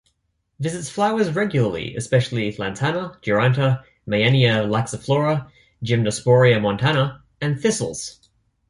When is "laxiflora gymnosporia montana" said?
4.67-7.21